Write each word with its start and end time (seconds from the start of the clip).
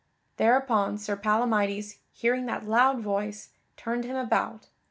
Thereupon 0.37 0.97
Sir 0.97 1.15
Palamydes, 1.15 1.99
hearing 2.11 2.47
that 2.47 2.65
loud 2.67 3.01
voice, 3.01 3.49
turned 3.77 4.03
him 4.05 4.15
about. 4.15 4.65